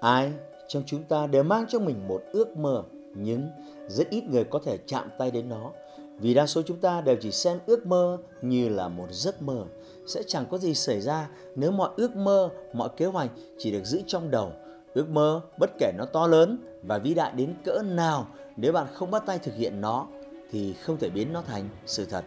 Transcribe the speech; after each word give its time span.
Ai 0.00 0.32
trong 0.68 0.82
chúng 0.86 1.02
ta 1.02 1.26
đều 1.26 1.42
mang 1.42 1.66
trong 1.68 1.84
mình 1.84 2.08
một 2.08 2.22
ước 2.32 2.56
mơ, 2.56 2.82
nhưng 3.14 3.48
rất 3.88 4.10
ít 4.10 4.24
người 4.24 4.44
có 4.44 4.60
thể 4.64 4.78
chạm 4.86 5.08
tay 5.18 5.30
đến 5.30 5.48
nó. 5.48 5.70
Vì 6.18 6.34
đa 6.34 6.46
số 6.46 6.62
chúng 6.62 6.76
ta 6.76 7.00
đều 7.00 7.16
chỉ 7.20 7.30
xem 7.30 7.58
ước 7.66 7.86
mơ 7.86 8.18
như 8.42 8.68
là 8.68 8.88
một 8.88 9.06
giấc 9.10 9.42
mơ. 9.42 9.64
Sẽ 10.06 10.22
chẳng 10.26 10.46
có 10.50 10.58
gì 10.58 10.74
xảy 10.74 11.00
ra 11.00 11.28
nếu 11.54 11.70
mọi 11.70 11.90
ước 11.96 12.16
mơ, 12.16 12.48
mọi 12.72 12.88
kế 12.96 13.06
hoạch 13.06 13.30
chỉ 13.58 13.72
được 13.72 13.84
giữ 13.84 14.00
trong 14.06 14.30
đầu. 14.30 14.52
Ước 14.94 15.08
mơ, 15.08 15.40
bất 15.58 15.70
kể 15.78 15.92
nó 15.98 16.04
to 16.04 16.26
lớn 16.26 16.58
và 16.82 16.98
vĩ 16.98 17.14
đại 17.14 17.32
đến 17.36 17.54
cỡ 17.64 17.82
nào, 17.82 18.26
nếu 18.56 18.72
bạn 18.72 18.86
không 18.94 19.10
bắt 19.10 19.22
tay 19.26 19.38
thực 19.38 19.54
hiện 19.54 19.80
nó 19.80 20.06
thì 20.50 20.72
không 20.72 20.96
thể 20.96 21.10
biến 21.10 21.32
nó 21.32 21.42
thành 21.42 21.68
sự 21.86 22.04
thật. 22.04 22.24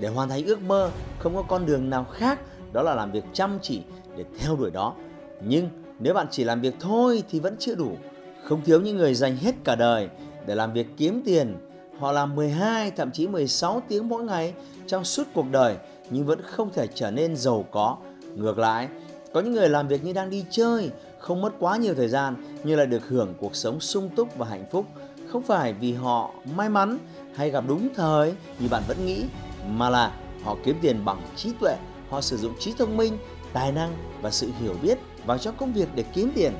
Để 0.00 0.08
hoàn 0.08 0.28
thành 0.28 0.44
ước 0.46 0.62
mơ, 0.62 0.90
không 1.18 1.34
có 1.34 1.42
con 1.48 1.66
đường 1.66 1.90
nào 1.90 2.04
khác 2.12 2.40
đó 2.72 2.82
là 2.82 2.94
làm 2.94 3.12
việc 3.12 3.24
chăm 3.32 3.58
chỉ 3.62 3.82
để 4.16 4.24
theo 4.38 4.56
đuổi 4.56 4.70
đó. 4.70 4.94
Nhưng 5.40 5.68
nếu 5.98 6.14
bạn 6.14 6.26
chỉ 6.30 6.44
làm 6.44 6.60
việc 6.60 6.74
thôi 6.80 7.22
thì 7.30 7.40
vẫn 7.40 7.56
chưa 7.58 7.74
đủ. 7.74 7.96
Không 8.44 8.62
thiếu 8.64 8.80
những 8.80 8.96
người 8.96 9.14
dành 9.14 9.36
hết 9.36 9.54
cả 9.64 9.74
đời 9.76 10.08
để 10.46 10.54
làm 10.54 10.72
việc 10.72 10.86
kiếm 10.96 11.22
tiền. 11.24 11.56
Họ 11.98 12.12
làm 12.12 12.34
12 12.34 12.90
thậm 12.90 13.10
chí 13.10 13.26
16 13.26 13.82
tiếng 13.88 14.08
mỗi 14.08 14.24
ngày 14.24 14.54
trong 14.86 15.04
suốt 15.04 15.24
cuộc 15.34 15.50
đời 15.50 15.76
nhưng 16.10 16.26
vẫn 16.26 16.40
không 16.42 16.70
thể 16.72 16.86
trở 16.94 17.10
nên 17.10 17.36
giàu 17.36 17.64
có. 17.70 17.96
Ngược 18.34 18.58
lại, 18.58 18.88
có 19.32 19.40
những 19.40 19.52
người 19.52 19.68
làm 19.68 19.88
việc 19.88 20.04
như 20.04 20.12
đang 20.12 20.30
đi 20.30 20.44
chơi, 20.50 20.90
không 21.18 21.40
mất 21.40 21.52
quá 21.58 21.76
nhiều 21.76 21.94
thời 21.94 22.08
gian 22.08 22.34
nhưng 22.64 22.78
lại 22.78 22.86
được 22.86 23.08
hưởng 23.08 23.34
cuộc 23.40 23.56
sống 23.56 23.80
sung 23.80 24.10
túc 24.16 24.36
và 24.36 24.46
hạnh 24.46 24.64
phúc. 24.70 24.86
Không 25.28 25.42
phải 25.42 25.72
vì 25.72 25.92
họ 25.92 26.30
may 26.56 26.68
mắn 26.68 26.98
hay 27.34 27.50
gặp 27.50 27.64
đúng 27.68 27.88
thời 27.94 28.34
như 28.58 28.68
bạn 28.68 28.82
vẫn 28.88 29.06
nghĩ, 29.06 29.24
mà 29.68 29.90
là 29.90 30.12
họ 30.44 30.56
kiếm 30.64 30.76
tiền 30.80 31.04
bằng 31.04 31.22
trí 31.36 31.52
tuệ, 31.60 31.76
họ 32.10 32.20
sử 32.20 32.36
dụng 32.36 32.52
trí 32.58 32.72
thông 32.78 32.96
minh, 32.96 33.18
tài 33.52 33.72
năng 33.72 33.92
và 34.22 34.30
sự 34.30 34.50
hiểu 34.60 34.74
biết 34.82 34.98
vào 35.26 35.38
trong 35.38 35.56
công 35.56 35.72
việc 35.72 35.88
để 35.94 36.04
kiếm 36.12 36.32
tiền. 36.34 36.52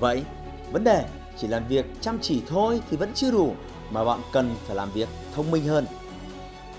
Vậy, 0.00 0.24
vấn 0.72 0.84
đề 0.84 1.04
chỉ 1.38 1.46
làm 1.46 1.68
việc 1.68 1.86
chăm 2.00 2.18
chỉ 2.22 2.42
thôi 2.48 2.80
thì 2.90 2.96
vẫn 2.96 3.10
chưa 3.14 3.30
đủ 3.30 3.54
mà 3.90 4.04
bạn 4.04 4.20
cần 4.32 4.54
phải 4.66 4.76
làm 4.76 4.92
việc 4.92 5.08
thông 5.34 5.50
minh 5.50 5.64
hơn. 5.64 5.86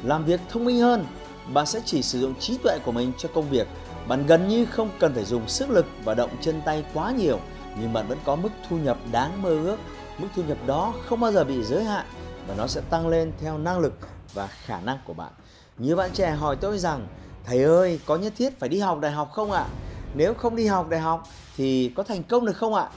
Làm 0.03 0.25
việc 0.25 0.39
thông 0.49 0.65
minh 0.65 0.79
hơn, 0.79 1.05
bạn 1.53 1.65
sẽ 1.65 1.81
chỉ 1.85 2.01
sử 2.01 2.19
dụng 2.19 2.35
trí 2.39 2.57
tuệ 2.57 2.79
của 2.85 2.91
mình 2.91 3.11
cho 3.17 3.29
công 3.33 3.49
việc. 3.49 3.67
Bạn 4.07 4.25
gần 4.25 4.47
như 4.47 4.65
không 4.65 4.89
cần 4.99 5.13
phải 5.13 5.25
dùng 5.25 5.47
sức 5.47 5.69
lực 5.69 5.85
và 6.03 6.13
động 6.13 6.29
chân 6.41 6.61
tay 6.65 6.83
quá 6.93 7.11
nhiều, 7.11 7.39
nhưng 7.79 7.93
bạn 7.93 8.07
vẫn 8.07 8.17
có 8.25 8.35
mức 8.35 8.49
thu 8.69 8.77
nhập 8.77 8.97
đáng 9.11 9.41
mơ 9.41 9.49
ước. 9.49 9.77
Mức 10.17 10.27
thu 10.35 10.43
nhập 10.43 10.57
đó 10.65 10.93
không 11.05 11.19
bao 11.19 11.31
giờ 11.31 11.43
bị 11.43 11.63
giới 11.63 11.83
hạn 11.83 12.05
và 12.47 12.55
nó 12.57 12.67
sẽ 12.67 12.81
tăng 12.89 13.07
lên 13.07 13.31
theo 13.41 13.57
năng 13.57 13.79
lực 13.79 13.93
và 14.33 14.47
khả 14.47 14.79
năng 14.81 14.97
của 15.05 15.13
bạn. 15.13 15.31
Nhiều 15.77 15.95
bạn 15.95 16.09
trẻ 16.13 16.31
hỏi 16.31 16.55
tôi 16.55 16.79
rằng, 16.79 17.07
thầy 17.45 17.63
ơi, 17.63 17.99
có 18.05 18.15
nhất 18.15 18.33
thiết 18.37 18.59
phải 18.59 18.69
đi 18.69 18.79
học 18.79 18.99
đại 18.99 19.11
học 19.11 19.31
không 19.31 19.51
ạ? 19.51 19.65
Nếu 20.15 20.33
không 20.33 20.55
đi 20.55 20.65
học 20.65 20.89
đại 20.89 20.99
học 20.99 21.27
thì 21.57 21.91
có 21.95 22.03
thành 22.03 22.23
công 22.23 22.45
được 22.45 22.57
không 22.57 22.73
ạ? 22.73 22.89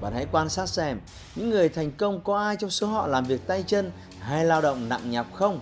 Bạn 0.00 0.12
hãy 0.14 0.26
quan 0.32 0.48
sát 0.48 0.68
xem 0.68 1.00
những 1.34 1.50
người 1.50 1.68
thành 1.68 1.90
công 1.90 2.20
có 2.20 2.38
ai 2.38 2.56
trong 2.56 2.70
số 2.70 2.86
họ 2.86 3.06
làm 3.06 3.24
việc 3.24 3.46
tay 3.46 3.64
chân 3.66 3.90
hay 4.20 4.44
lao 4.44 4.60
động 4.60 4.88
nặng 4.88 5.10
nhọc 5.10 5.26
không? 5.34 5.60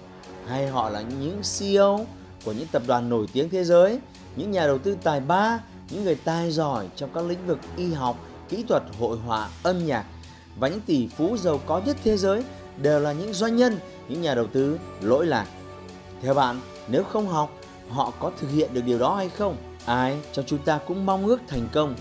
Hay 0.48 0.68
họ 0.68 0.90
là 0.90 1.00
những 1.00 1.42
CEO 1.58 2.06
của 2.44 2.52
những 2.52 2.68
tập 2.72 2.82
đoàn 2.86 3.08
nổi 3.08 3.26
tiếng 3.32 3.50
thế 3.50 3.64
giới, 3.64 3.98
những 4.36 4.50
nhà 4.50 4.66
đầu 4.66 4.78
tư 4.78 4.96
tài 5.02 5.20
ba, 5.20 5.60
những 5.90 6.04
người 6.04 6.14
tài 6.14 6.50
giỏi 6.50 6.88
trong 6.96 7.10
các 7.14 7.24
lĩnh 7.24 7.46
vực 7.46 7.58
y 7.76 7.92
học, 7.92 8.16
kỹ 8.48 8.64
thuật, 8.68 8.82
hội 8.98 9.18
họa, 9.18 9.48
âm 9.62 9.86
nhạc 9.86 10.04
và 10.58 10.68
những 10.68 10.80
tỷ 10.80 11.08
phú 11.08 11.36
giàu 11.36 11.60
có 11.66 11.80
nhất 11.86 11.96
thế 12.04 12.16
giới 12.16 12.44
đều 12.76 13.00
là 13.00 13.12
những 13.12 13.32
doanh 13.32 13.56
nhân, 13.56 13.78
những 14.08 14.22
nhà 14.22 14.34
đầu 14.34 14.46
tư 14.46 14.78
lỗi 15.00 15.26
lạc. 15.26 15.46
Theo 16.22 16.34
bạn, 16.34 16.60
nếu 16.88 17.04
không 17.04 17.28
học, 17.28 17.50
họ 17.90 18.12
có 18.18 18.32
thực 18.40 18.50
hiện 18.50 18.74
được 18.74 18.84
điều 18.84 18.98
đó 18.98 19.14
hay 19.16 19.28
không? 19.28 19.56
Ai 19.86 20.16
trong 20.32 20.44
chúng 20.48 20.58
ta 20.58 20.78
cũng 20.86 21.06
mong 21.06 21.26
ước 21.26 21.40
thành 21.48 21.68
công, 21.72 21.94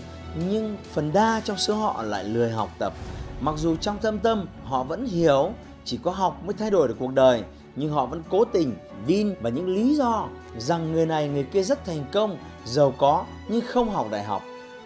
nhưng 0.48 0.76
phần 0.92 1.12
đa 1.12 1.40
trong 1.44 1.56
số 1.56 1.74
họ 1.74 2.02
lại 2.02 2.24
lười 2.24 2.50
học 2.50 2.70
tập. 2.78 2.92
Mặc 3.40 3.54
dù 3.58 3.76
trong 3.76 3.98
thâm 4.02 4.18
tâm 4.18 4.46
họ 4.64 4.82
vẫn 4.82 5.06
hiểu 5.06 5.52
chỉ 5.84 5.98
có 6.02 6.10
học 6.10 6.44
mới 6.44 6.54
thay 6.54 6.70
đổi 6.70 6.88
được 6.88 6.96
cuộc 6.98 7.12
đời, 7.12 7.42
nhưng 7.76 7.92
họ 7.92 8.06
vẫn 8.06 8.22
cố 8.30 8.44
tình 8.44 8.76
vin 9.06 9.34
vào 9.40 9.52
những 9.52 9.74
lý 9.74 9.96
do 9.96 10.28
rằng 10.58 10.92
người 10.92 11.06
này 11.06 11.28
người 11.28 11.44
kia 11.44 11.62
rất 11.62 11.84
thành 11.84 12.04
công, 12.12 12.38
giàu 12.64 12.94
có 12.98 13.24
nhưng 13.48 13.66
không 13.66 13.90
học 13.90 14.06
đại 14.10 14.24
học. 14.24 14.42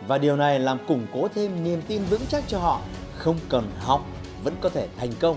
Và 0.06 0.18
điều 0.18 0.36
này 0.36 0.60
làm 0.60 0.78
củng 0.88 1.06
cố 1.14 1.28
thêm 1.34 1.64
niềm 1.64 1.82
tin 1.88 2.02
vững 2.10 2.26
chắc 2.28 2.44
cho 2.48 2.58
họ 2.58 2.80
không 3.16 3.36
cần 3.48 3.70
học 3.78 4.04
vẫn 4.44 4.54
có 4.60 4.68
thể 4.68 4.88
thành 4.96 5.12
công. 5.20 5.36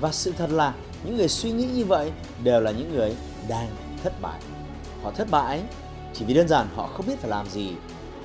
Và 0.00 0.12
sự 0.12 0.32
thật 0.38 0.50
là 0.50 0.74
những 1.04 1.16
người 1.16 1.28
suy 1.28 1.50
nghĩ 1.50 1.64
như 1.64 1.84
vậy 1.84 2.12
đều 2.44 2.60
là 2.60 2.70
những 2.70 2.94
người 2.94 3.16
đang 3.48 3.68
thất 4.02 4.22
bại. 4.22 4.40
Họ 5.02 5.10
thất 5.10 5.30
bại 5.30 5.62
chỉ 6.18 6.24
vì 6.24 6.34
đơn 6.34 6.48
giản 6.48 6.66
họ 6.74 6.86
không 6.86 7.06
biết 7.06 7.18
phải 7.18 7.30
làm 7.30 7.48
gì. 7.48 7.72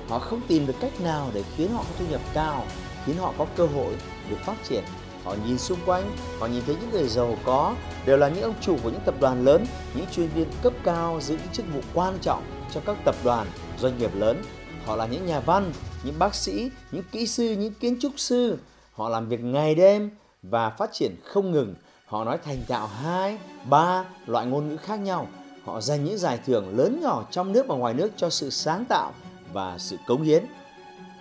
Họ 0.08 0.18
không 0.18 0.40
tìm 0.48 0.66
được 0.66 0.74
cách 0.80 1.00
nào 1.00 1.30
để 1.34 1.42
khiến 1.56 1.72
họ 1.72 1.82
có 1.82 1.90
thu 1.98 2.04
nhập 2.10 2.20
cao, 2.34 2.64
khiến 3.06 3.16
họ 3.16 3.32
có 3.38 3.46
cơ 3.56 3.66
hội 3.66 3.94
được 4.30 4.36
phát 4.44 4.56
triển. 4.68 4.84
Họ 5.24 5.34
nhìn 5.46 5.58
xung 5.58 5.78
quanh, 5.86 6.16
họ 6.38 6.46
nhìn 6.46 6.62
thấy 6.66 6.76
những 6.80 6.90
người 6.90 7.08
giàu 7.08 7.36
có, 7.44 7.74
đều 8.06 8.16
là 8.16 8.28
những 8.28 8.42
ông 8.42 8.54
chủ 8.60 8.76
của 8.82 8.90
những 8.90 9.00
tập 9.04 9.14
đoàn 9.20 9.44
lớn, 9.44 9.66
những 9.94 10.06
chuyên 10.12 10.28
viên 10.28 10.48
cấp 10.62 10.72
cao, 10.84 11.20
giữ 11.20 11.34
những 11.34 11.52
chức 11.52 11.66
vụ 11.74 11.80
quan 11.94 12.18
trọng 12.20 12.42
trong 12.72 12.82
các 12.86 12.96
tập 13.04 13.14
đoàn, 13.24 13.46
doanh 13.78 13.98
nghiệp 13.98 14.10
lớn. 14.14 14.42
Họ 14.84 14.96
là 14.96 15.06
những 15.06 15.26
nhà 15.26 15.40
văn, 15.40 15.72
những 16.04 16.18
bác 16.18 16.34
sĩ, 16.34 16.70
những 16.92 17.04
kỹ 17.12 17.26
sư, 17.26 17.56
những 17.58 17.74
kiến 17.74 17.96
trúc 18.00 18.12
sư. 18.16 18.58
Họ 18.92 19.08
làm 19.08 19.28
việc 19.28 19.40
ngày 19.40 19.74
đêm 19.74 20.10
và 20.42 20.70
phát 20.70 20.90
triển 20.92 21.16
không 21.24 21.50
ngừng. 21.50 21.74
Họ 22.06 22.24
nói 22.24 22.38
thành 22.44 22.62
thạo 22.68 22.86
hai, 22.86 23.38
ba 23.70 24.04
loại 24.26 24.46
ngôn 24.46 24.68
ngữ 24.68 24.76
khác 24.76 24.96
nhau 24.96 25.28
họ 25.64 25.80
giành 25.80 26.04
những 26.04 26.18
giải 26.18 26.38
thưởng 26.46 26.78
lớn 26.78 27.00
nhỏ 27.02 27.24
trong 27.30 27.52
nước 27.52 27.66
và 27.66 27.74
ngoài 27.74 27.94
nước 27.94 28.10
cho 28.16 28.30
sự 28.30 28.50
sáng 28.50 28.84
tạo 28.84 29.12
và 29.52 29.78
sự 29.78 29.96
cống 30.06 30.22
hiến. 30.22 30.44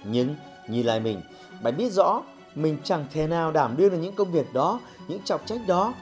Nhưng 0.03 0.35
nhìn 0.68 0.85
lại 0.85 1.00
mình, 1.00 1.22
bạn 1.62 1.78
biết 1.78 1.91
rõ 1.91 2.22
mình 2.56 2.78
chẳng 2.84 3.06
thể 3.13 3.28
nào 3.28 3.51
đảm 3.51 3.78
đương 3.78 3.91
được 3.91 3.97
những 3.97 4.16
công 4.16 4.31
việc 4.31 4.53
đó, 4.53 4.80
những 5.07 5.22
trọng 5.25 5.41
trách 5.46 5.68
đó. 5.68 5.94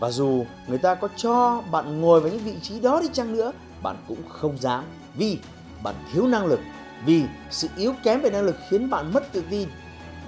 Và 0.00 0.10
dù 0.10 0.44
người 0.66 0.78
ta 0.78 0.94
có 0.94 1.08
cho 1.16 1.62
bạn 1.70 2.00
ngồi 2.00 2.20
vào 2.20 2.32
những 2.32 2.44
vị 2.44 2.54
trí 2.62 2.80
đó 2.80 3.00
đi 3.00 3.08
chăng 3.12 3.32
nữa, 3.32 3.52
bạn 3.82 3.96
cũng 4.08 4.28
không 4.28 4.58
dám 4.58 4.84
vì 5.14 5.38
bạn 5.82 5.94
thiếu 6.12 6.26
năng 6.26 6.46
lực, 6.46 6.60
vì 7.06 7.22
sự 7.50 7.68
yếu 7.76 7.94
kém 8.02 8.20
về 8.20 8.30
năng 8.30 8.44
lực 8.44 8.56
khiến 8.70 8.90
bạn 8.90 9.12
mất 9.12 9.32
tự 9.32 9.42
tin. 9.50 9.68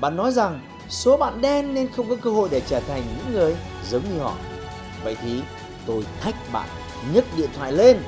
Bạn 0.01 0.17
nói 0.17 0.33
rằng 0.33 0.61
số 0.89 1.17
bạn 1.17 1.41
đen 1.41 1.75
nên 1.75 1.89
không 1.93 2.09
có 2.09 2.17
cơ 2.23 2.31
hội 2.31 2.49
để 2.53 2.61
trở 2.67 2.81
thành 2.81 3.03
những 3.17 3.35
người 3.35 3.57
giống 3.91 4.03
như 4.13 4.19
họ. 4.19 4.35
Vậy 5.05 5.17
thì 5.23 5.43
tôi 5.87 6.05
thách 6.21 6.35
bạn 6.53 6.69
nhấc 7.13 7.25
điện 7.37 7.51
thoại 7.57 7.73
lên 7.73 8.03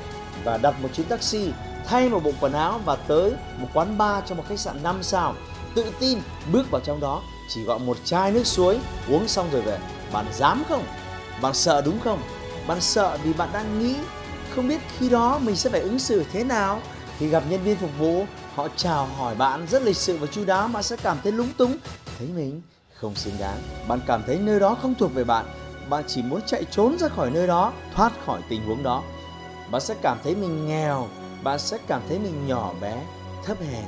và 0.45 0.57
đặt 0.57 0.75
một 0.83 0.89
chuyến 0.95 1.07
taxi, 1.07 1.53
thay 1.87 2.09
một 2.09 2.25
bộ 2.25 2.33
quần 2.41 2.53
áo 2.53 2.81
và 2.85 2.97
tới 2.97 3.33
một 3.59 3.69
quán 3.75 3.99
bar 3.99 4.25
trong 4.27 4.39
một 4.39 4.45
khách 4.49 4.61
sạn 4.61 4.83
5 4.83 5.03
sao. 5.03 5.35
Tự 5.75 5.85
tin 6.01 6.19
bước 6.53 6.71
vào 6.71 6.81
trong 6.85 7.01
đó, 7.01 7.23
chỉ 7.49 7.63
gọi 7.65 7.79
một 7.79 7.97
chai 8.05 8.33
nước 8.33 8.47
suối, 8.47 8.79
uống 9.09 9.29
xong 9.29 9.49
rồi 9.53 9.63
về. 9.63 9.79
Bạn 10.13 10.27
dám 10.33 10.63
không? 10.69 10.85
Bạn 11.43 11.55
sợ 11.55 11.83
đúng 11.85 12.01
không? 12.01 12.23
Bạn 12.67 12.81
sợ 12.81 13.19
vì 13.25 13.33
bạn 13.33 13.49
đang 13.53 13.79
nghĩ 13.79 13.95
không 14.57 14.69
biết 14.69 14.81
khi 14.99 15.09
đó 15.09 15.39
mình 15.39 15.57
sẽ 15.57 15.71
phải 15.71 15.81
ứng 15.81 15.99
xử 15.99 16.25
thế 16.33 16.45
nào? 16.45 16.81
Khi 17.19 17.29
gặp 17.29 17.43
nhân 17.51 17.63
viên 17.63 17.77
phục 17.77 17.91
vụ, 17.99 18.25
họ 18.55 18.69
chào 18.77 19.07
hỏi 19.07 19.35
bạn 19.35 19.67
rất 19.71 19.83
lịch 19.83 19.97
sự 19.97 20.17
và 20.17 20.27
chu 20.27 20.45
đáo 20.45 20.69
bạn 20.69 20.83
sẽ 20.83 20.97
cảm 20.97 21.19
thấy 21.23 21.33
lúng 21.33 21.49
túng. 21.59 21.77
Thấy 22.19 22.29
mình 22.37 22.63
không 22.95 23.15
xứng 23.15 23.35
đáng. 23.41 23.59
Bạn 23.89 24.01
cảm 24.07 24.23
thấy 24.27 24.39
nơi 24.39 24.61
đó 24.61 24.77
không 24.83 24.95
thuộc 24.95 25.15
về 25.15 25.25
bạn 25.25 25.47
bạn 25.89 26.05
chỉ 26.07 26.23
muốn 26.23 26.41
chạy 26.47 26.65
trốn 26.65 26.99
ra 26.99 27.09
khỏi 27.09 27.31
nơi 27.31 27.47
đó, 27.47 27.73
thoát 27.95 28.13
khỏi 28.27 28.41
tình 28.49 28.67
huống 28.67 28.83
đó. 28.83 29.03
Bạn 29.71 29.81
sẽ 29.81 29.95
cảm 30.03 30.19
thấy 30.25 30.35
mình 30.35 30.67
nghèo 30.67 31.09
bạn 31.47 31.59
sẽ 31.59 31.79
cảm 31.87 32.03
thấy 32.09 32.19
mình 32.19 32.47
nhỏ 32.47 32.73
bé, 32.81 33.03
thấp 33.45 33.59
hèn, 33.61 33.85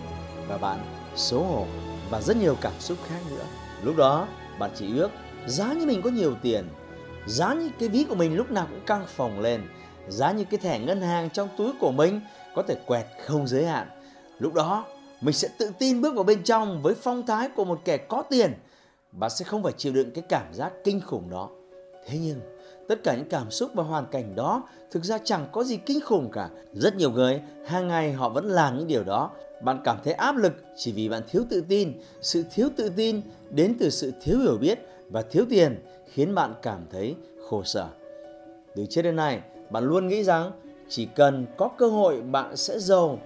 và 0.48 0.58
bạn 0.58 0.78
xấu 1.16 1.42
hổ, 1.42 1.66
và 2.10 2.20
rất 2.20 2.36
nhiều 2.36 2.56
cảm 2.60 2.72
xúc 2.78 2.98
khác 3.08 3.20
nữa. 3.30 3.44
Lúc 3.82 3.96
đó 3.96 4.28
bạn 4.58 4.70
chỉ 4.74 4.98
ước 4.98 5.10
giá 5.46 5.72
như 5.72 5.86
mình 5.86 6.02
có 6.02 6.10
nhiều 6.10 6.34
tiền, 6.42 6.68
giá 7.26 7.54
như 7.54 7.70
cái 7.78 7.88
ví 7.88 8.04
của 8.04 8.14
mình 8.14 8.36
lúc 8.36 8.50
nào 8.50 8.66
cũng 8.70 8.80
căng 8.86 9.06
phồng 9.06 9.40
lên, 9.40 9.62
giá 10.08 10.32
như 10.32 10.44
cái 10.44 10.58
thẻ 10.58 10.78
ngân 10.78 11.00
hàng 11.00 11.30
trong 11.30 11.48
túi 11.56 11.72
của 11.80 11.92
mình 11.92 12.20
có 12.54 12.62
thể 12.62 12.74
quẹt 12.86 13.06
không 13.26 13.46
giới 13.46 13.66
hạn. 13.66 13.88
Lúc 14.38 14.54
đó, 14.54 14.84
mình 15.20 15.34
sẽ 15.34 15.48
tự 15.58 15.70
tin 15.78 16.00
bước 16.00 16.14
vào 16.14 16.24
bên 16.24 16.42
trong 16.42 16.82
với 16.82 16.94
phong 16.94 17.26
thái 17.26 17.48
của 17.56 17.64
một 17.64 17.80
kẻ 17.84 17.96
có 17.96 18.22
tiền. 18.30 18.54
Bạn 19.12 19.30
sẽ 19.30 19.44
không 19.44 19.62
phải 19.62 19.72
chịu 19.76 19.92
đựng 19.92 20.10
cái 20.10 20.24
cảm 20.28 20.54
giác 20.54 20.72
kinh 20.84 21.00
khủng 21.00 21.30
đó 21.30 21.48
thế 22.08 22.18
nhưng 22.22 22.40
Tất 22.88 23.04
cả 23.04 23.16
những 23.16 23.28
cảm 23.28 23.50
xúc 23.50 23.70
và 23.74 23.82
hoàn 23.82 24.06
cảnh 24.06 24.34
đó 24.34 24.62
thực 24.90 25.04
ra 25.04 25.18
chẳng 25.24 25.46
có 25.52 25.64
gì 25.64 25.76
kinh 25.76 26.00
khủng 26.00 26.30
cả. 26.30 26.48
Rất 26.72 26.96
nhiều 26.96 27.10
người 27.10 27.40
hàng 27.66 27.88
ngày 27.88 28.12
họ 28.12 28.28
vẫn 28.28 28.44
làm 28.46 28.78
những 28.78 28.86
điều 28.86 29.04
đó. 29.04 29.30
Bạn 29.62 29.80
cảm 29.84 29.96
thấy 30.04 30.12
áp 30.12 30.36
lực 30.36 30.52
chỉ 30.76 30.92
vì 30.92 31.08
bạn 31.08 31.22
thiếu 31.30 31.42
tự 31.50 31.64
tin. 31.68 31.92
Sự 32.20 32.44
thiếu 32.54 32.68
tự 32.76 32.88
tin 32.88 33.20
đến 33.50 33.76
từ 33.80 33.90
sự 33.90 34.12
thiếu 34.20 34.38
hiểu 34.38 34.58
biết 34.60 34.78
và 35.10 35.22
thiếu 35.22 35.44
tiền 35.50 35.84
khiến 36.12 36.34
bạn 36.34 36.54
cảm 36.62 36.86
thấy 36.90 37.14
khổ 37.48 37.62
sở. 37.62 37.88
Từ 38.74 38.86
trước 38.90 39.02
đến 39.02 39.16
nay, 39.16 39.40
bạn 39.70 39.84
luôn 39.84 40.08
nghĩ 40.08 40.24
rằng 40.24 40.52
chỉ 40.88 41.06
cần 41.06 41.46
có 41.56 41.68
cơ 41.78 41.88
hội 41.88 42.22
bạn 42.22 42.56
sẽ 42.56 42.78
giàu. 42.78 43.18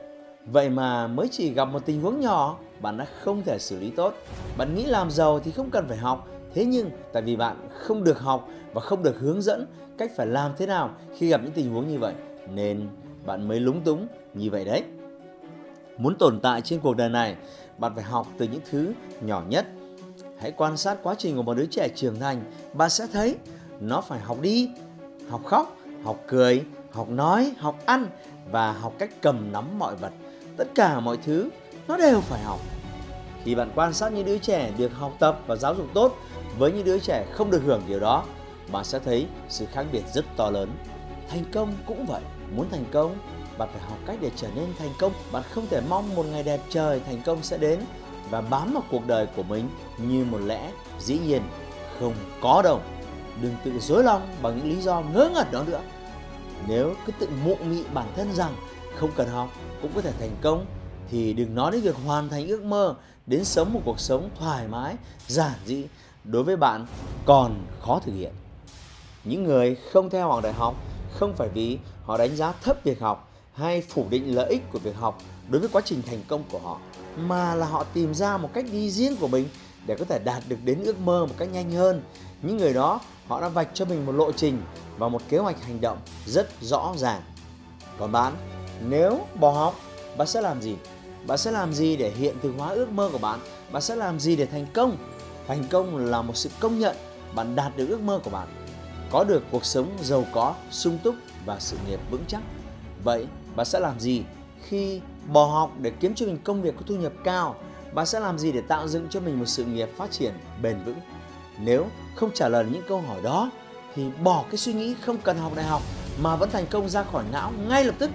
Vậy 0.46 0.70
mà 0.70 1.06
mới 1.06 1.28
chỉ 1.28 1.52
gặp 1.52 1.64
một 1.64 1.86
tình 1.86 2.02
huống 2.02 2.20
nhỏ, 2.20 2.58
bạn 2.80 2.96
đã 2.96 3.06
không 3.20 3.42
thể 3.42 3.58
xử 3.58 3.78
lý 3.80 3.90
tốt. 3.90 4.14
Bạn 4.56 4.74
nghĩ 4.74 4.84
làm 4.84 5.10
giàu 5.10 5.40
thì 5.40 5.50
không 5.50 5.70
cần 5.70 5.88
phải 5.88 5.96
học, 5.96 6.28
thế 6.54 6.64
nhưng 6.64 6.90
tại 7.12 7.22
vì 7.22 7.36
bạn 7.36 7.56
không 7.70 8.04
được 8.04 8.18
học 8.18 8.48
và 8.72 8.80
không 8.80 9.02
được 9.02 9.18
hướng 9.18 9.42
dẫn 9.42 9.66
cách 9.98 10.10
phải 10.16 10.26
làm 10.26 10.52
thế 10.56 10.66
nào 10.66 10.90
khi 11.16 11.28
gặp 11.28 11.40
những 11.44 11.52
tình 11.52 11.72
huống 11.72 11.88
như 11.88 11.98
vậy 11.98 12.14
nên 12.54 12.88
bạn 13.26 13.48
mới 13.48 13.60
lúng 13.60 13.80
túng 13.80 14.06
như 14.34 14.50
vậy 14.50 14.64
đấy. 14.64 14.82
Muốn 15.98 16.18
tồn 16.18 16.40
tại 16.40 16.60
trên 16.60 16.80
cuộc 16.80 16.96
đời 16.96 17.08
này, 17.08 17.36
bạn 17.78 17.94
phải 17.94 18.04
học 18.04 18.26
từ 18.38 18.48
những 18.52 18.60
thứ 18.70 18.92
nhỏ 19.20 19.42
nhất. 19.48 19.66
Hãy 20.38 20.52
quan 20.52 20.76
sát 20.76 20.98
quá 21.02 21.14
trình 21.18 21.36
của 21.36 21.42
một 21.42 21.54
đứa 21.54 21.66
trẻ 21.66 21.88
trưởng 21.94 22.20
thành, 22.20 22.44
bạn 22.72 22.90
sẽ 22.90 23.06
thấy 23.12 23.36
nó 23.80 24.00
phải 24.00 24.20
học 24.20 24.40
đi, 24.40 24.70
học 25.28 25.44
khóc, 25.44 25.76
học 26.04 26.20
cười, 26.26 26.64
học 26.90 27.10
nói, 27.10 27.52
học 27.58 27.78
ăn 27.86 28.06
và 28.50 28.72
học 28.72 28.92
cách 28.98 29.10
cầm 29.20 29.52
nắm 29.52 29.78
mọi 29.78 29.96
vật. 29.96 30.12
Tất 30.56 30.68
cả 30.74 31.00
mọi 31.00 31.16
thứ 31.16 31.48
nó 31.88 31.96
đều 31.96 32.20
phải 32.20 32.42
học. 32.42 32.60
Khi 33.44 33.54
bạn 33.54 33.70
quan 33.74 33.92
sát 33.92 34.12
những 34.12 34.26
đứa 34.26 34.38
trẻ 34.38 34.72
được 34.78 34.92
học 34.94 35.12
tập 35.18 35.40
và 35.46 35.56
giáo 35.56 35.74
dục 35.74 35.86
tốt 35.94 36.16
với 36.58 36.72
những 36.72 36.84
đứa 36.84 36.98
trẻ 36.98 37.26
không 37.32 37.50
được 37.50 37.62
hưởng 37.64 37.82
điều 37.88 38.00
đó, 38.00 38.24
bạn 38.72 38.84
sẽ 38.84 38.98
thấy 38.98 39.26
sự 39.48 39.66
khác 39.66 39.86
biệt 39.92 40.02
rất 40.14 40.24
to 40.36 40.50
lớn. 40.50 40.70
Thành 41.28 41.44
công 41.52 41.72
cũng 41.86 42.06
vậy, 42.06 42.22
muốn 42.56 42.66
thành 42.70 42.84
công, 42.92 43.16
bạn 43.58 43.68
phải 43.72 43.82
học 43.88 43.98
cách 44.06 44.16
để 44.20 44.30
trở 44.36 44.48
nên 44.54 44.64
thành 44.78 44.92
công. 44.98 45.12
Bạn 45.32 45.42
không 45.50 45.66
thể 45.70 45.80
mong 45.88 46.14
một 46.14 46.26
ngày 46.32 46.42
đẹp 46.42 46.60
trời 46.68 47.00
thành 47.06 47.22
công 47.24 47.42
sẽ 47.42 47.58
đến 47.58 47.80
và 48.30 48.40
bám 48.40 48.72
vào 48.72 48.82
cuộc 48.90 49.06
đời 49.06 49.26
của 49.36 49.42
mình 49.42 49.68
như 49.98 50.24
một 50.24 50.38
lẽ 50.46 50.72
dĩ 51.00 51.18
nhiên 51.18 51.42
không 52.00 52.14
có 52.40 52.62
đâu. 52.64 52.80
Đừng 53.42 53.54
tự 53.64 53.78
dối 53.80 54.04
lòng 54.04 54.28
bằng 54.42 54.58
những 54.58 54.70
lý 54.70 54.82
do 54.82 55.02
ngớ 55.14 55.30
ngẩn 55.34 55.46
đó 55.52 55.64
nữa. 55.66 55.80
Nếu 56.68 56.94
cứ 57.06 57.12
tự 57.18 57.28
mụ 57.44 57.56
mị 57.70 57.82
bản 57.94 58.06
thân 58.16 58.32
rằng 58.32 58.54
không 58.96 59.10
cần 59.16 59.28
học 59.28 59.48
cũng 59.82 59.90
có 59.94 60.00
thể 60.00 60.12
thành 60.20 60.36
công 60.40 60.66
thì 61.10 61.32
đừng 61.32 61.54
nói 61.54 61.72
đến 61.72 61.80
việc 61.80 61.96
hoàn 62.06 62.28
thành 62.28 62.46
ước 62.46 62.62
mơ 62.62 62.94
đến 63.26 63.44
sống 63.44 63.72
một 63.72 63.80
cuộc 63.84 64.00
sống 64.00 64.30
thoải 64.38 64.68
mái, 64.68 64.96
giản 65.28 65.54
dị 65.66 65.84
đối 66.24 66.42
với 66.42 66.56
bạn 66.56 66.86
còn 67.24 67.66
khó 67.80 68.00
thực 68.04 68.12
hiện. 68.12 68.32
Những 69.24 69.44
người 69.44 69.74
không 69.74 70.10
theo 70.10 70.28
học 70.28 70.44
đại 70.44 70.52
học 70.52 70.74
không 71.12 71.34
phải 71.36 71.48
vì 71.48 71.78
họ 72.04 72.18
đánh 72.18 72.36
giá 72.36 72.52
thấp 72.62 72.84
việc 72.84 73.00
học 73.00 73.30
hay 73.54 73.80
phủ 73.80 74.06
định 74.10 74.34
lợi 74.34 74.48
ích 74.50 74.62
của 74.72 74.78
việc 74.78 74.96
học 74.96 75.18
đối 75.48 75.60
với 75.60 75.68
quá 75.72 75.82
trình 75.84 76.02
thành 76.02 76.22
công 76.28 76.44
của 76.50 76.58
họ 76.58 76.78
mà 77.16 77.54
là 77.54 77.66
họ 77.66 77.84
tìm 77.84 78.14
ra 78.14 78.36
một 78.36 78.50
cách 78.52 78.64
đi 78.72 78.90
riêng 78.90 79.16
của 79.16 79.28
mình 79.28 79.48
để 79.86 79.96
có 79.98 80.04
thể 80.04 80.18
đạt 80.18 80.42
được 80.48 80.56
đến 80.64 80.82
ước 80.84 81.00
mơ 81.00 81.26
một 81.26 81.34
cách 81.38 81.48
nhanh 81.52 81.70
hơn. 81.70 82.02
Những 82.42 82.56
người 82.56 82.72
đó 82.72 83.00
họ 83.28 83.40
đã 83.40 83.48
vạch 83.48 83.68
cho 83.74 83.84
mình 83.84 84.06
một 84.06 84.12
lộ 84.12 84.32
trình 84.32 84.62
và 84.98 85.08
một 85.08 85.22
kế 85.28 85.38
hoạch 85.38 85.64
hành 85.64 85.80
động 85.80 85.98
rất 86.26 86.48
rõ 86.60 86.94
ràng. 86.96 87.22
Còn 87.98 88.12
bạn, 88.12 88.32
nếu 88.88 89.20
bỏ 89.40 89.50
học, 89.50 89.74
bạn 90.16 90.28
sẽ 90.28 90.40
làm 90.40 90.62
gì? 90.62 90.76
Bạn 91.26 91.38
sẽ 91.38 91.50
làm 91.50 91.72
gì 91.72 91.96
để 91.96 92.10
hiện 92.10 92.36
thực 92.42 92.52
hóa 92.58 92.68
ước 92.68 92.90
mơ 92.90 93.08
của 93.12 93.18
bạn? 93.18 93.40
Bạn 93.72 93.82
sẽ 93.82 93.96
làm 93.96 94.20
gì 94.20 94.36
để 94.36 94.46
thành 94.46 94.66
công? 94.74 94.96
Thành 95.46 95.64
công 95.70 95.96
là 95.96 96.22
một 96.22 96.36
sự 96.36 96.50
công 96.60 96.78
nhận 96.78 96.96
bạn 97.34 97.56
đạt 97.56 97.76
được 97.76 97.86
ước 97.88 98.00
mơ 98.00 98.20
của 98.24 98.30
bạn. 98.30 98.48
Có 99.10 99.24
được 99.24 99.42
cuộc 99.50 99.64
sống 99.64 99.90
giàu 100.02 100.24
có, 100.32 100.54
sung 100.70 100.98
túc 101.02 101.14
và 101.46 101.60
sự 101.60 101.76
nghiệp 101.88 102.00
vững 102.10 102.24
chắc. 102.28 102.40
Vậy 103.04 103.26
bạn 103.56 103.66
sẽ 103.66 103.80
làm 103.80 104.00
gì 104.00 104.22
khi 104.62 105.00
bỏ 105.32 105.44
học 105.44 105.70
để 105.80 105.92
kiếm 106.00 106.14
cho 106.14 106.26
mình 106.26 106.38
công 106.44 106.62
việc 106.62 106.74
có 106.76 106.82
thu 106.86 106.96
nhập 106.96 107.12
cao? 107.24 107.56
Bạn 107.94 108.06
sẽ 108.06 108.20
làm 108.20 108.38
gì 108.38 108.52
để 108.52 108.60
tạo 108.60 108.88
dựng 108.88 109.06
cho 109.10 109.20
mình 109.20 109.38
một 109.38 109.46
sự 109.46 109.64
nghiệp 109.64 109.88
phát 109.96 110.10
triển 110.10 110.32
bền 110.62 110.76
vững? 110.84 111.00
Nếu 111.58 111.86
không 112.14 112.30
trả 112.34 112.48
lời 112.48 112.64
những 112.72 112.82
câu 112.88 113.00
hỏi 113.00 113.22
đó 113.22 113.50
thì 113.94 114.04
bỏ 114.22 114.44
cái 114.50 114.56
suy 114.56 114.72
nghĩ 114.72 114.94
không 115.00 115.18
cần 115.18 115.38
học 115.38 115.52
đại 115.56 115.64
học 115.64 115.82
mà 116.22 116.36
vẫn 116.36 116.50
thành 116.50 116.66
công 116.66 116.88
ra 116.88 117.02
khỏi 117.02 117.24
não 117.32 117.52
ngay 117.68 117.84
lập 117.84 117.94
tức 117.98 118.10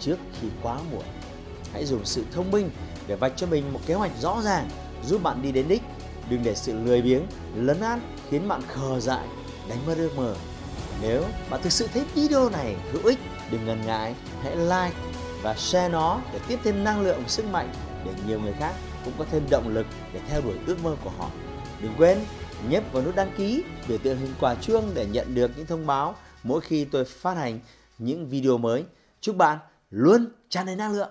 trước 0.00 0.16
khi 0.40 0.48
quá 0.62 0.78
muộn. 0.92 1.02
Hãy 1.76 1.86
dùng 1.86 2.04
sự 2.04 2.24
thông 2.32 2.50
minh 2.50 2.70
để 3.06 3.16
vạch 3.16 3.32
cho 3.36 3.46
mình 3.46 3.72
một 3.72 3.80
kế 3.86 3.94
hoạch 3.94 4.12
rõ 4.20 4.42
ràng 4.44 4.68
giúp 5.04 5.22
bạn 5.22 5.42
đi 5.42 5.52
đến 5.52 5.68
đích. 5.68 5.82
Đừng 6.30 6.42
để 6.42 6.54
sự 6.54 6.80
lười 6.84 7.02
biếng, 7.02 7.22
lấn 7.56 7.80
át 7.80 7.98
khiến 8.30 8.48
bạn 8.48 8.62
khờ 8.68 9.00
dại, 9.00 9.26
đánh 9.68 9.86
mất 9.86 9.94
ước 9.96 10.10
mơ. 10.16 10.34
Nếu 11.02 11.24
bạn 11.50 11.60
thực 11.62 11.72
sự 11.72 11.88
thấy 11.94 12.04
video 12.14 12.50
này 12.50 12.76
hữu 12.92 13.02
ích, 13.04 13.18
đừng 13.50 13.66
ngần 13.66 13.86
ngại, 13.86 14.14
hãy 14.42 14.56
like 14.56 14.96
và 15.42 15.54
share 15.54 15.88
nó 15.88 16.20
để 16.32 16.38
tiếp 16.48 16.58
thêm 16.64 16.84
năng 16.84 17.00
lượng 17.00 17.18
và 17.22 17.28
sức 17.28 17.44
mạnh 17.52 17.72
để 18.04 18.12
nhiều 18.26 18.40
người 18.40 18.54
khác 18.58 18.72
cũng 19.04 19.14
có 19.18 19.24
thêm 19.30 19.42
động 19.50 19.68
lực 19.68 19.86
để 20.12 20.20
theo 20.28 20.40
đuổi 20.40 20.54
ước 20.66 20.84
mơ 20.84 20.96
của 21.04 21.10
họ. 21.18 21.30
Đừng 21.80 21.92
quên 21.98 22.18
nhấp 22.68 22.84
vào 22.92 23.02
nút 23.02 23.16
đăng 23.16 23.32
ký 23.36 23.64
biểu 23.88 23.98
tượng 23.98 24.18
hình 24.18 24.34
quả 24.40 24.54
chuông 24.54 24.90
để 24.94 25.06
nhận 25.06 25.34
được 25.34 25.50
những 25.56 25.66
thông 25.66 25.86
báo 25.86 26.14
mỗi 26.42 26.60
khi 26.60 26.84
tôi 26.84 27.04
phát 27.04 27.36
hành 27.36 27.60
những 27.98 28.28
video 28.28 28.58
mới. 28.58 28.84
Chúc 29.20 29.36
bạn 29.36 29.58
luôn 29.90 30.26
tràn 30.48 30.66
đầy 30.66 30.76
năng 30.76 30.92
lượng. 30.92 31.10